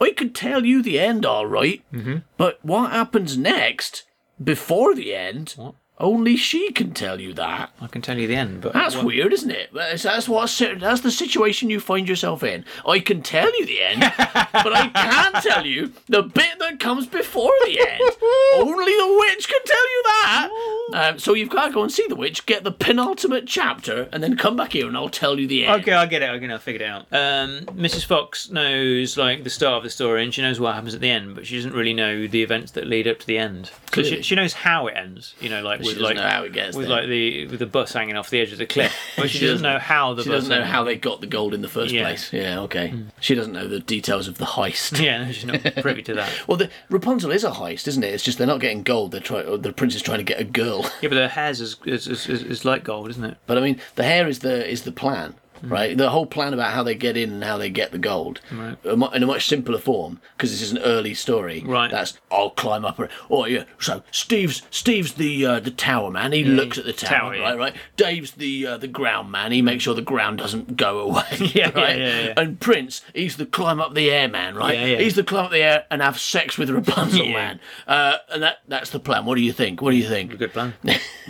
[0.00, 1.82] I could tell you the end, all right.
[1.92, 2.18] Mm-hmm.
[2.36, 4.04] But what happens next,
[4.42, 5.56] before the end,
[6.00, 7.70] Only she can tell you that.
[7.80, 9.70] I can tell you the end, but That's well, weird, isn't it?
[9.72, 10.48] That's, that's what
[10.80, 12.64] that's the situation you find yourself in.
[12.86, 17.06] I can tell you the end, but I can't tell you the bit that comes
[17.06, 18.00] before the end.
[18.54, 20.50] Only the witch can tell you that.
[20.90, 24.22] Um, so you've got to go and see the witch, get the penultimate chapter, and
[24.22, 25.82] then come back here and I'll tell you the end.
[25.82, 26.30] Okay, I get it.
[26.30, 27.02] I can I figured it out.
[27.12, 28.06] Um, Mrs.
[28.06, 31.10] Fox knows like the start of the story, and she knows what happens at the
[31.10, 33.70] end, but she doesn't really know the events that lead up to the end.
[33.92, 35.34] So she, she knows how it ends.
[35.40, 36.96] You know, like She doesn't like know how it gets with there.
[36.98, 38.94] like the with the bus hanging off the edge of the cliff.
[39.16, 41.26] But she, She doesn't doesn't- know how the She doesn't know how they got the
[41.26, 42.02] gold in the first Yeah.
[42.02, 42.32] place.
[42.32, 42.88] Yeah, okay.
[42.88, 43.02] Hmm.
[43.20, 45.00] She doesn't know the details of the heist.
[45.02, 46.30] Yeah, no, she's not privy to that.
[46.46, 48.14] Well, the Rapunzel is a heist, isn't it?
[48.14, 49.10] It's just they're not getting gold.
[49.12, 49.60] They're trying.
[49.62, 50.82] The prince is trying to get a girl.
[51.00, 53.36] Yeah, but her hair's is is, is, is, is like gold, isn't it?
[53.46, 55.72] But I mean, the hair is the is the plan, Hmm.
[55.72, 55.96] right?
[55.96, 58.76] The whole plan about how they get in and how they get the gold, Right.
[58.84, 61.62] in a much simpler form, because this is an early story.
[61.66, 61.90] Right.
[61.90, 62.98] That's I'll climb up.
[62.98, 63.64] a- Oh yeah.
[63.78, 66.32] So Steve's Steve's the uh, the tower man.
[66.32, 67.42] He looks at the tower, tower, yeah.
[67.50, 67.58] right?
[67.58, 67.74] Right.
[67.96, 69.52] Dave's the uh, the ground man.
[69.52, 71.22] He makes sure the ground doesn't go away.
[71.38, 71.98] Yeah, yeah, right?
[71.98, 72.34] yeah, yeah.
[72.36, 74.76] And Prince, he's the climb up the air man, right?
[74.78, 74.98] Yeah, yeah.
[74.98, 77.32] He's the climb up the air and have sex with Rapunzel Yeah.
[77.32, 77.60] man.
[77.86, 79.24] Uh, and that that's the plan.
[79.24, 79.80] What do you think?
[79.82, 80.36] What do you think?
[80.38, 80.74] Good plan.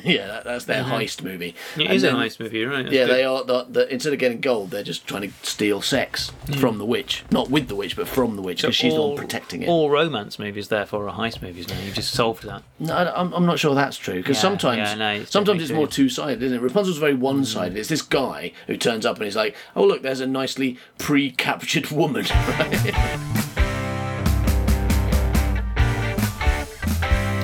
[0.04, 1.54] yeah, that, that's their heist movie.
[1.76, 2.82] It And is a then- nice movie, right?
[2.84, 3.14] That's yeah, good.
[3.14, 3.44] they are.
[3.44, 7.24] The, the, instead of getting gold, they're just trying to steal sex from the witch.
[7.30, 9.68] Not with the witch, but from the witch, because she's the one protecting it.
[9.68, 11.68] All romance movies, therefore, are heist movies.
[11.68, 12.62] Now you've just solved that.
[12.78, 15.62] No, I- I'm, I'm not sure that's true because Yeah, sometimes, yeah, no, it's sometimes
[15.62, 15.76] it's true.
[15.78, 16.62] more two sided, isn't it?
[16.62, 17.20] Rapunzel's very hmm.
[17.20, 17.76] one sided.
[17.76, 21.90] It's this guy who turns up and he's like, "Oh look, there's a nicely pre-captured
[21.90, 22.26] woman."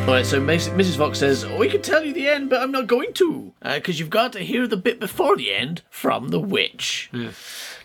[0.07, 0.99] All right, so Mrs.
[0.99, 3.77] Fox says, oh, "We can tell you the end, but I'm not going to, uh,
[3.77, 7.11] because you've got to hear the bit before the end from the witch."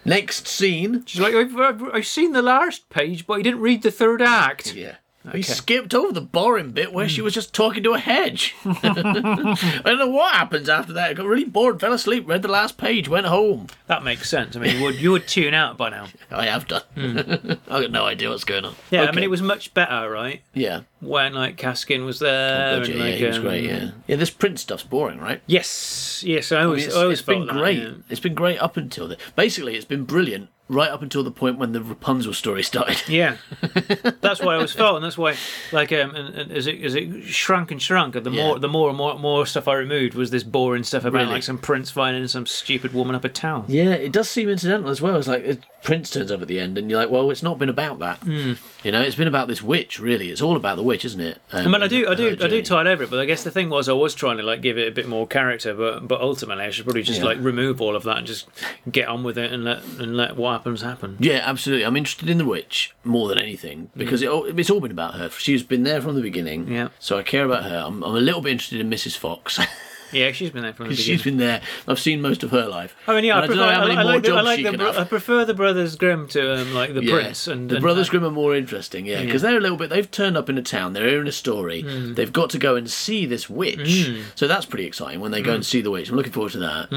[0.04, 1.04] Next scene.
[1.06, 4.22] She's like, I've, I've, I've seen the last page, but I didn't read the third
[4.22, 4.76] act.
[4.76, 4.96] Yeah.
[5.34, 8.56] We skipped over the boring bit where she was just talking to a hedge.
[8.66, 11.10] I don't know what happens after that.
[11.10, 13.68] I got really bored, fell asleep, read the last page, went home.
[13.88, 14.56] That makes sense.
[14.56, 16.08] I mean, you would you would tune out by now.
[16.32, 16.84] I have done.
[16.96, 18.76] I got no idea what's going on.
[18.92, 20.42] Yeah, I mean, it was much better, right?
[20.54, 20.82] Yeah.
[21.02, 22.80] When like Catskin was there.
[22.80, 23.92] Budget, and, yeah, he was um, great, yeah.
[24.08, 25.42] Yeah, this print stuff's boring, right?
[25.48, 26.52] Yes, yes.
[26.52, 27.80] I always, It's, I always it's been that, great.
[27.80, 27.92] yeah.
[28.10, 29.18] It's been great up until the.
[29.36, 33.02] Basically, it's been brilliant right up until the point when the Rapunzel story started.
[33.10, 33.38] Yeah,
[34.22, 35.36] that's why I was felt, and that's why,
[35.72, 38.44] like, um, and, and as it as it shrunk and shrunk, and the Yeah.
[38.46, 41.34] more the more and more more stuff I removed was this boring stuff about Really?
[41.34, 43.66] like some prince finding some stupid woman up a town.
[43.68, 45.16] Yeah, it does seem incidental as well.
[45.18, 47.58] It's like it, Prince turns up at the end, and you're like, well, it's not
[47.58, 48.18] been about that.
[48.18, 48.54] Hmm.
[48.84, 49.98] You know, it's been about this witch.
[49.98, 51.42] Really, it's all about the witch, isn't it?
[51.54, 53.52] I mean, I do, I do, I do tide over it, but I guess the
[53.52, 56.20] thing was, I was trying to like give it a bit more character, but but
[56.20, 57.28] ultimately, I should probably just Yeah.
[57.28, 58.48] like remove all of that and just
[58.92, 61.18] get on with it and let and let what happens happen.
[61.20, 61.86] Yeah, absolutely.
[61.86, 65.16] I'm interested in the witch more than anything because it, all- it's all been about
[65.16, 65.30] her.
[65.30, 66.66] She's been there from the beginning.
[66.68, 66.72] Mm.
[66.72, 66.90] Yeah.
[67.00, 67.84] So I care about her.
[67.86, 69.18] I'm, I'm a little bit interested in Mrs.
[69.18, 69.60] Fox.
[70.12, 71.06] Yeah, she's been there from the beginning.
[71.18, 71.62] She's been there.
[71.88, 72.96] I've seen most of her life.
[73.08, 74.46] I mean, yeah, I, prefer, know how I, many I more like the, I jobs
[74.46, 77.14] like she the, can bro- I prefer the Brothers Grimm to um, like the Yeah.
[77.14, 79.90] Prince and the and- Brothers Grimm are more interesting, yeah, because they're a little bit.
[79.90, 80.94] They've turned up in a town.
[80.94, 81.82] They're hearing a story.
[81.82, 82.14] Hmm.
[82.14, 84.10] They've got to go and see this witch.
[84.36, 85.46] So that's pretty exciting when they Hmm.
[85.46, 86.10] go and see the witch.
[86.10, 86.90] I'm looking forward to that.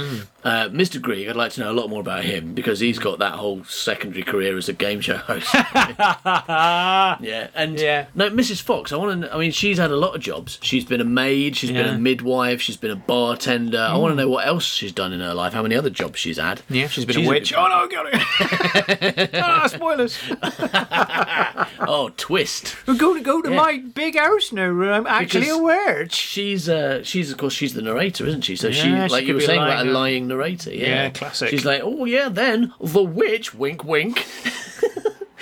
[0.45, 1.01] Uh, Mr.
[1.01, 3.63] Greig, I'd like to know a lot more about him because he's got that whole
[3.65, 5.53] secondary career as a game show host.
[5.55, 8.07] yeah, and Yeah.
[8.15, 8.63] no, Mrs.
[8.63, 8.93] Fox.
[8.93, 9.35] I want to.
[9.35, 10.59] I mean, she's had a lot of jobs.
[10.63, 11.57] She's been a maid.
[11.57, 12.61] She's been a midwife.
[12.61, 13.79] She's been a bartender.
[13.81, 15.53] I want to know what else she's done in her life.
[15.53, 16.63] How many other jobs she's had?
[16.71, 17.51] Yeah, she's been She's a a witch.
[17.51, 19.31] good- oh no, got it!
[19.35, 20.19] ah, spoilers.
[21.85, 22.77] Oh, twist.
[22.87, 23.57] We're going to go to Yeah.
[23.57, 24.73] my big house now.
[24.75, 26.15] where I'm actually Because- a witch.
[26.15, 28.57] She's uh she's of course she's the narrator, isn't she?
[28.57, 30.73] So she Yeah, she like you could were a saying about a lying- lying narrator.
[30.73, 30.87] Yeah.
[30.87, 31.49] Yeah, classic.
[31.51, 34.25] She's like, oh yeah, then the witch, wink, wink.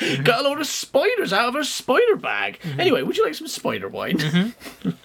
[0.24, 2.58] Got a load of spiders out of her spider bag.
[2.62, 2.80] Mm-hmm.
[2.80, 4.18] Anyway, would you like some spider wine?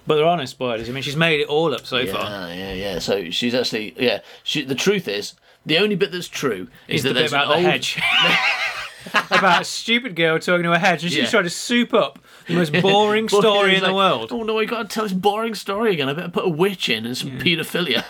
[0.08, 0.88] But there are no spiders.
[0.88, 2.29] I mean, she's made it all up so far.
[2.29, 2.99] Yeah, yeah, yeah.
[2.99, 4.19] So she's actually yeah.
[4.43, 5.34] She the truth is
[5.65, 7.99] the only bit that's true is Is that the there's about an the old hedge.
[9.31, 11.29] about a stupid girl talking to a hedge, and she's Yeah.
[11.29, 14.31] trying to soup up the most boring story in the like, world.
[14.31, 16.08] Oh no, I got to tell this boring story again.
[16.08, 18.03] I better put a witch in and some paedophilia.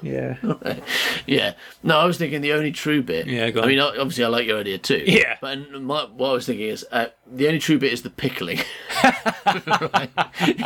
[0.00, 0.36] Yeah.
[1.26, 1.54] Yeah.
[1.84, 3.26] No, I was thinking the only true bit.
[3.26, 5.04] Yeah, go I mean, obviously, I like your idea too.
[5.06, 5.36] Yeah.
[5.40, 8.58] But my, what I was thinking is uh, the only true bit is the pickling.
[9.04, 10.10] right?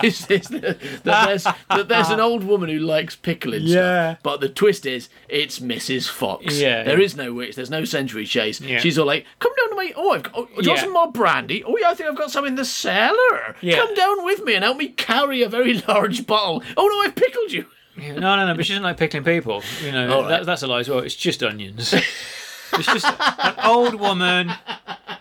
[0.03, 0.61] It's, it's the,
[1.05, 4.13] that, there's, that there's an old woman who likes pickling Yeah.
[4.15, 4.23] stuff.
[4.23, 6.09] But the twist is it's Mrs.
[6.09, 6.59] Fox.
[6.59, 6.85] Yeah.
[6.85, 7.57] There is no witch.
[7.57, 8.61] There's no century chase.
[8.61, 8.79] Yeah.
[8.79, 9.93] She's all like, come down to my.
[9.97, 10.33] Oh, I've got.
[10.35, 11.63] Oh, do you want some more brandy?
[11.65, 13.57] Oh, yeah, I think I've got some in the cellar.
[13.61, 13.77] Yeah.
[13.77, 16.63] Come down with me and help me carry a very large bottle.
[16.77, 17.67] Oh, no, I've pickled you.
[17.97, 18.55] No, no, no.
[18.55, 19.63] But she doesn't like pickling people.
[19.83, 20.29] You know, All right.
[20.29, 21.01] that, that's a lie as well.
[21.01, 21.93] It's just onions.
[22.73, 24.53] it's just an old woman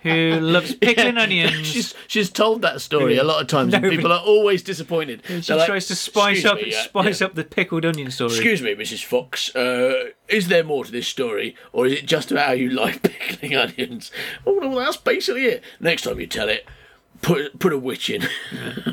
[0.02, 1.66] who loves pickling onions.
[1.68, 5.24] She's she's told that story a lot of times, and people are always disappointed.
[5.26, 7.28] she They're like, tries to spice up me, yeah, spice yeah.
[7.28, 8.32] up the pickled onion story.
[8.32, 9.04] Excuse me, Mrs.
[9.04, 9.56] Fox.
[9.56, 13.02] Uh, is there more to this story, or is it just about how you like
[13.04, 14.12] pickling onions?
[14.46, 15.64] Oh, well, that's basically it.
[15.80, 16.66] Next time you tell it,
[17.22, 18.22] put put a witch in.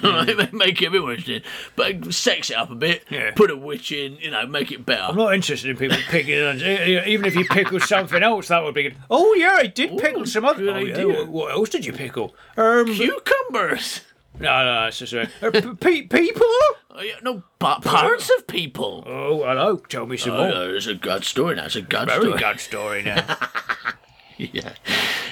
[0.03, 1.43] Right, make it a bit more interesting,
[1.77, 3.05] but sex it up a bit.
[3.11, 3.31] Yeah.
[3.33, 4.17] Put a witch in.
[4.17, 5.03] You know, make it better.
[5.03, 6.63] I'm not interested in people onions.
[6.63, 8.97] E- Even if you pickle something else, that would be good.
[9.11, 10.59] Oh yeah, I did pickle some other.
[10.63, 11.07] good Oh, yeah, idea.
[11.09, 12.35] what- What else did you pickle?
[12.57, 14.01] Um, Cucumbers.
[14.41, 16.47] no, no, it's just uh, uh, p- people.
[16.95, 19.05] Oh, yeah, no, but parts of people.
[19.07, 19.77] Oh, hello.
[19.77, 20.49] Tell me some Oh, more.
[20.49, 21.65] no, it's a good story now.
[21.67, 22.39] It's a good Very story.
[22.39, 23.25] good story now.
[24.53, 24.73] Yeah,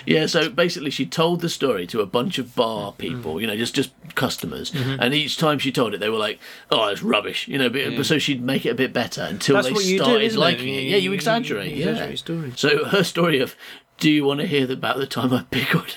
[0.07, 0.27] yeah.
[0.27, 3.75] So basically, she told the story to a bunch of bar people, you know, just
[3.75, 5.01] just customers, Mm-hmm.
[5.01, 6.39] and each time she told it, they were like,
[6.71, 7.69] "Oh, it's rubbish," you know.
[7.69, 10.23] But, but so she'd make it a bit better until That's they you do, started
[10.25, 10.41] isn't it?
[10.41, 10.83] liking it.
[10.85, 11.73] Yeah, you you- exaggerate.
[11.73, 11.91] you yeah.
[11.91, 12.53] exaggerate stories.
[12.57, 13.57] So her story of,
[13.99, 15.97] "Do you want to hear about the time I pickled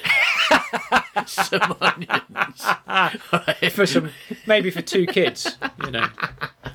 [1.28, 3.72] some onions?" Right.
[3.72, 4.10] for some,
[4.48, 6.08] maybe for two kids, you know.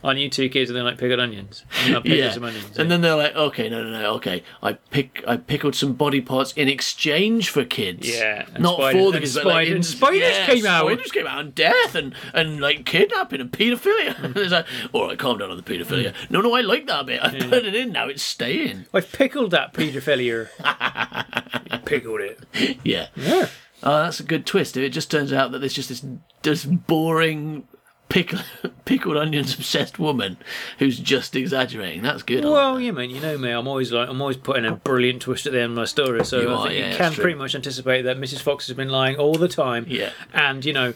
[0.08, 1.64] Aren't you two kids and they like pickled onions?
[1.84, 2.30] And I pickled Yeah.
[2.32, 2.78] some onions.
[2.78, 4.42] And then they're like, okay, no, no, no, okay.
[4.62, 8.08] I pick, I pickled some body parts in exchange for kids.
[8.08, 9.34] Yeah, and not spiders- for the kids.
[9.34, 10.86] but, like, spiders- in- spiders yeah, came out.
[10.86, 14.22] Spiders came out, and death, and and like kidnapping and paedophilia.
[14.24, 16.12] And it's like, all right, calm down on the paedophilia.
[16.14, 16.30] Mm.
[16.30, 17.22] No, no, I like that bit.
[17.22, 17.92] I put it in.
[17.92, 18.86] Now it's staying.
[18.94, 20.48] I've pickled that paedophilia.
[21.84, 22.40] pickled it.
[22.84, 23.08] Yeah.
[23.16, 23.48] Yeah.
[23.82, 24.76] Oh, that's a good twist.
[24.76, 26.04] If it just turns out that there's just this,
[26.42, 27.68] this boring.
[28.08, 28.38] Pickle,
[28.86, 30.38] pickled onions obsessed woman
[30.78, 32.02] who's just exaggerating.
[32.02, 32.44] That's good.
[32.44, 33.10] I like Well, yeah, man.
[33.10, 33.50] You know me.
[33.50, 36.24] I'm always like, I'm always putting a brilliant twist at the end of my story.
[36.24, 37.22] So You I are, think yeah, you can true.
[37.22, 38.40] pretty much anticipate that Mrs.
[38.40, 39.84] Fox has been lying all the time.
[39.88, 40.10] Yeah.
[40.32, 40.94] And you know,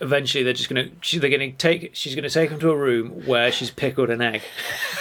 [0.00, 3.26] eventually they're just gonna, she, they're gonna take, she's gonna take him to a room
[3.26, 4.42] where she's pickled an egg,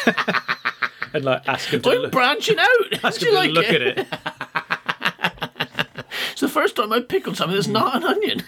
[1.13, 2.69] and like ask him to I'm look, branching out.
[3.03, 3.81] ask him to like look it?
[3.81, 4.07] at it.
[6.31, 8.43] It's the first time I've pickled something that's not an onion.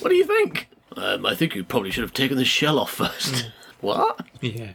[0.00, 0.68] What do you think?
[0.96, 3.50] Um, I think you probably should have taken the shell off first.
[3.80, 4.26] what?
[4.40, 4.72] Yeah.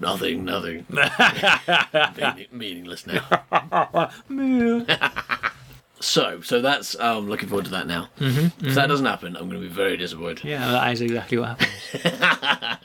[0.00, 0.86] Nothing, nothing.
[2.16, 4.10] Meaning- meaningless now.
[6.00, 6.94] so, so that's.
[7.00, 8.08] I'm looking forward to that now.
[8.20, 10.44] Mm-hmm, if that doesn't happen, I'm going to be very disappointed.
[10.44, 12.78] Yeah, that is exactly what happens.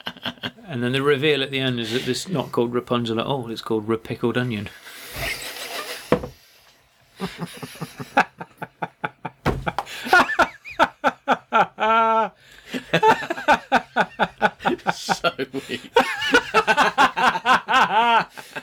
[0.66, 3.26] and then the reveal at the end is that this is not called Rapunzel at
[3.26, 4.70] all, it's called Repickled Onion.
[15.22, 15.90] So weak.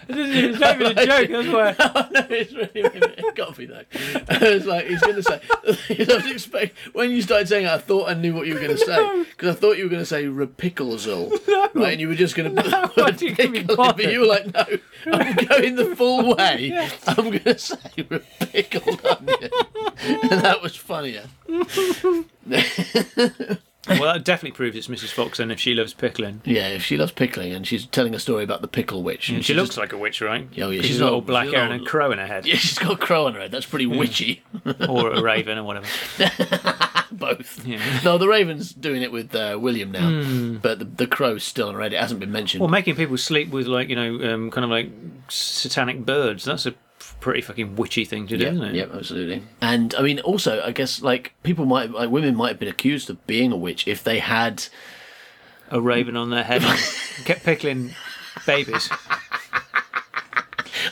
[0.10, 1.76] it's not even a joke, that's why.
[2.12, 3.84] no, it's really, it got me though.
[3.91, 5.41] It's like he's going to say.
[5.63, 8.60] I was expect when you started saying, it, I thought I knew what you were
[8.60, 11.93] going to say because I thought you were going to say repicklezel, right?
[11.93, 14.19] And you were just going to put the I word didn't even pickle but you
[14.22, 14.65] were like, no,
[15.06, 16.89] I'm going the full way.
[17.08, 19.52] I'm going to say repickled onion,
[20.32, 21.24] and that was funnier.
[23.89, 25.12] Well, that definitely proves it's Mrs.
[25.12, 26.41] Fox, and if she loves pickling.
[26.45, 29.39] Yeah, if she loves pickling and she's telling a story about the pickle witch, and
[29.39, 30.47] She she's looks just- like a witch, right?
[30.62, 32.56] Oh, yeah, she's she's got all black hair and a crow in her head, yeah,
[32.56, 33.52] she's got a crow on her head.
[33.52, 34.43] That's pretty witchy.
[34.88, 35.88] or a raven, or whatever.
[37.12, 37.65] both.
[37.65, 37.82] Yeah.
[38.04, 41.75] No, the Raven's doing it with uh, William now, but the, the Crow's still on
[41.75, 41.93] red.
[41.93, 42.62] It hasn't been mentioned.
[42.62, 44.91] Well, making people sleep with like you know, um, kind of like
[45.28, 46.73] satanic birds—that's a
[47.19, 48.76] pretty fucking witchy thing to do, yeah, isn't it?
[48.76, 49.43] yep, absolutely.
[49.62, 53.10] And I mean, also, I guess like people might, like women might have been accused
[53.10, 54.65] of being a witch if they had.
[55.72, 56.80] A raven on their head, and
[57.26, 57.91] kept pickling
[58.48, 58.89] babies.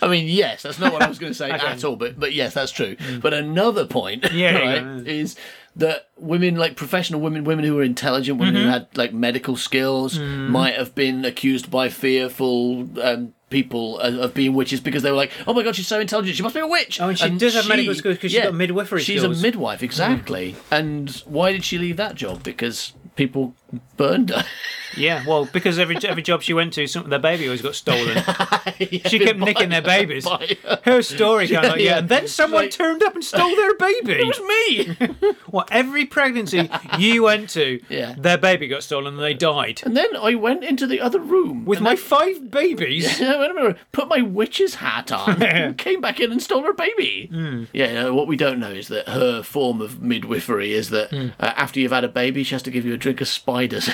[0.02, 2.34] I mean, yes, that's not what I was going to say at all, but but
[2.34, 2.96] yes, that's true.
[3.22, 4.38] But another point, Mm.
[4.38, 5.12] Yeah, right, yeah.
[5.12, 5.36] is
[5.78, 8.64] that women, like professional women, women who were intelligent, women Mm-hmm.
[8.66, 10.50] who had like medical skills, Mm.
[10.50, 12.88] might have been accused by fearful.
[13.02, 16.02] Um, People of of being witches because they were like, "Oh my god, she's so
[16.02, 18.44] intelligent, she must be a witch." Oh, and she does have medical skills 'cause she's
[18.44, 19.40] got midwifery She's skills.
[19.40, 20.58] a midwife, exactly.
[20.70, 22.44] And why did she leave that job?
[22.44, 23.56] Because people
[23.96, 24.44] burned her.
[24.98, 28.18] Yeah, well, because every every job she went to, some, their baby always got stolen.
[28.80, 30.26] she kept nicking their babies.
[30.26, 31.98] By- Her story kind of like, yeah, yeah.
[32.00, 34.14] and then someone Like- turned up and stole their baby.
[34.18, 35.34] It was me.
[35.52, 38.16] Well, every pregnancy you went to, Yeah.
[38.18, 39.82] their baby got stolen and they died.
[39.86, 43.22] and then I went into the other room With my five babies.
[43.22, 47.28] I remember, put my witch's hat on, and came back in and stole her baby.
[47.32, 47.64] Hmm.
[47.74, 51.28] Yeah, no, what we don't know is that her form of midwifery is that Hmm.
[51.40, 53.90] uh, after you've had a baby, she has to give you a drink of spiders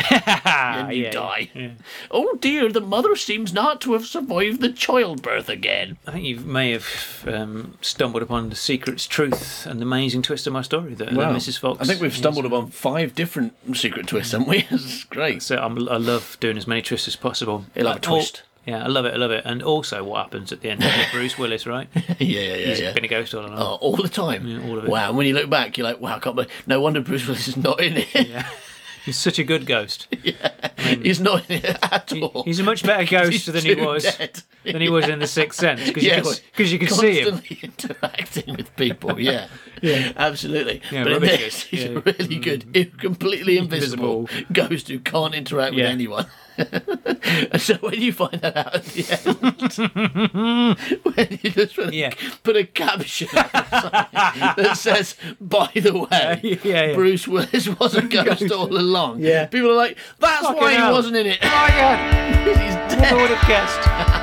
[0.95, 1.49] you yeah, die.
[1.53, 1.71] yeah.
[2.11, 5.97] Oh dear, the mother seems not to have survived the childbirth again.
[6.07, 10.47] I think you may have um, stumbled upon the secret's truth and the amazing twist
[10.47, 11.59] of my story that, that Mrs.
[11.59, 11.81] Fox.
[11.81, 14.67] I think we've stumbled upon five different secret twists, haven't we?
[14.73, 15.41] It's great.
[15.43, 17.65] So I'm, I love doing as many twists as possible.
[17.75, 18.43] You'll have a All- twist.
[18.65, 19.13] Yeah, I love it.
[19.13, 19.43] I love it.
[19.45, 20.83] And also, what happens at the end?
[20.83, 21.89] of Bruce Willis, right?
[21.95, 22.65] yeah, yeah, yeah.
[22.67, 22.93] He's yeah.
[22.93, 23.59] been a ghost all along.
[23.59, 24.47] Oh, all the time.
[24.47, 24.89] Yeah, all of it.
[24.89, 25.09] Wow.
[25.09, 26.51] And when you look back, you're like, wow, I can't believe.
[26.65, 28.07] No wonder Bruce Willis is not in it.
[28.13, 28.47] Yeah.
[29.05, 30.07] He's such a good ghost.
[30.77, 32.43] He's not in it at all.
[32.43, 34.41] He's a much better ghost than he was dead.
[34.63, 37.19] than he was in the Sixth Sense because Yeah, you well, because you could see
[37.19, 37.31] him.
[37.31, 39.19] Constantly interacting with people.
[39.19, 39.47] Yeah.
[39.81, 40.13] yeah.
[40.15, 40.81] Absolutely.
[40.91, 41.89] Yeah, but this, he's Yeah.
[42.05, 42.43] really mm.
[42.43, 42.65] good.
[42.73, 44.53] He's completely invisible, Invisible.
[44.53, 46.27] ghost who can't interact with anyone.
[46.57, 51.95] And so when you find that out at the end, when you just put a,
[51.95, 52.13] Yeah.
[52.43, 56.93] put a caption that says, by the way, Yeah, yeah.
[56.95, 59.21] Bruce Willis was a ghost all along.
[59.21, 59.45] Yeah.
[59.47, 60.93] People are like, that's Fucking why he hell.
[60.93, 61.39] wasn't in it.
[61.41, 62.47] Oh my god!
[62.47, 62.55] He's
[62.97, 63.13] Never dead.
[63.15, 64.22] would have guessed.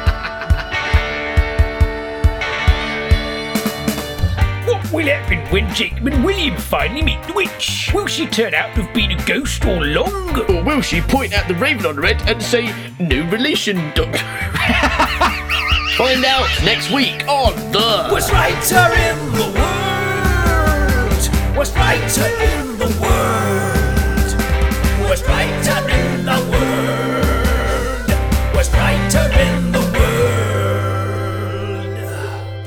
[4.92, 7.92] Will happen when Jacob and William finally meet the witch?
[7.94, 10.36] Will she turn out to have been a ghost all along?
[10.50, 14.18] Or will she point at the raven on her head and say, no relation, doctor?
[15.96, 21.30] Find out next week on The Worst Writer in the world?
[21.56, 23.79] Worst Writer in the world?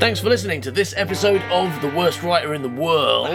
[0.04, 3.28] Thanks for listening to this episode of The Worst Writer in the World.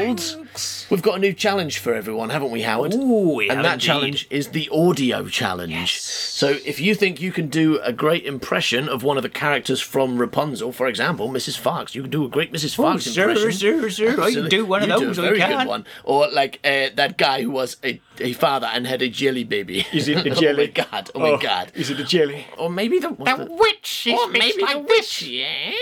[0.91, 2.95] We've got a new challenge for everyone, haven't we, Howard?
[2.95, 3.85] Ooh, we and have that indeed.
[3.87, 6.01] challenge is the audio challenge.
[6.01, 9.81] So if you think you can do a great impression of one of the characters
[9.81, 11.59] from Rapunzel, for example, Mrs.
[11.59, 12.75] Fox, you can do a great Mrs.
[12.75, 13.53] Fox sir, impression.
[13.53, 15.59] sir, sir, I can do one of You do a those, I very can.
[15.59, 15.85] good one.
[16.05, 19.87] Or like uh, that guy who was a, a father and had a jelly baby.
[19.93, 20.73] Is it the jelly?
[20.77, 21.11] oh my god!
[21.15, 21.73] Oh, my god!
[21.75, 22.47] Is it the jelly?
[22.57, 24.09] Or maybe the, what's the Witch!
[24.11, 25.23] Or maybe the witch!
[25.23, 25.73] Yeah.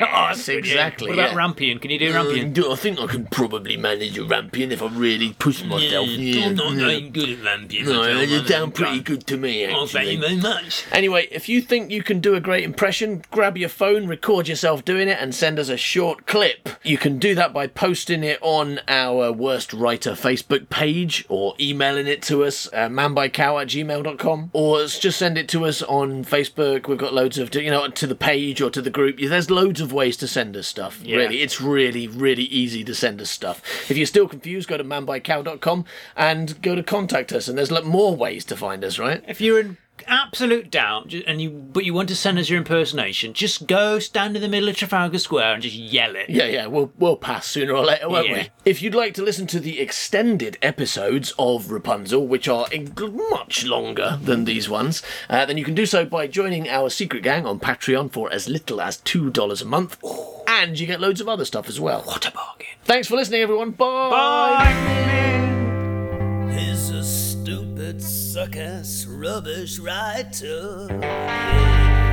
[0.00, 0.54] Oh, yeah.
[0.54, 1.08] exactly.
[1.10, 1.38] What about yeah.
[1.38, 1.80] Rampion?
[1.80, 2.56] Can you do Rampion?
[2.56, 6.08] Uh, I think I can probably manage a rampion if I really push myself.
[6.08, 6.78] Yeah, I'm not yeah.
[6.78, 7.86] very good at Rampion.
[7.86, 9.26] No, you sound pretty good.
[9.26, 10.84] to me, Oh, thank you very much.
[10.92, 14.84] Anyway, if you think you can do a great impression, grab your phone, record yourself
[14.84, 16.68] doing it, and send us a short clip.
[16.82, 22.06] You can do that by posting it on our Worst Writer Facebook page or emailing
[22.06, 26.88] it to us, uh, manbuycow at gmail.com, or just send it to us on Facebook.
[26.88, 29.18] We've got loads of, you know, to the page or to the group.
[29.18, 31.00] There's loads of ways to send us stuff.
[31.04, 33.62] Really, it's really, really easy to send us stuff.
[33.88, 35.84] If you're still confused, go to manbuycow.com
[36.16, 39.22] and go to contact us, and there's more ways to find us, right?
[39.26, 39.76] If you're in
[40.08, 44.34] absolute doubt and you but you want to send us your impersonation, just go stand
[44.36, 46.28] in the middle of Trafalgar Square and just yell it.
[46.30, 48.34] Yeah, yeah, we'll we'll pass sooner or later, won't Yeah.
[48.34, 48.50] we?
[48.64, 52.66] If you'd like to listen to the extended episodes of Rapunzel, which are
[53.30, 57.22] much longer than these ones, uh, then you can do so by joining our secret
[57.22, 59.96] gang on Patreon for as little as two dollars a month,
[60.46, 62.02] and you get loads of other stuff as well.
[62.02, 62.66] What a bargain.
[62.84, 63.72] Thanks for listening, everyone.
[63.72, 65.48] Bye.
[65.48, 65.57] He's
[68.38, 70.86] a stupid, suck-ass, rubbish writer.
[70.90, 72.07] Yeah.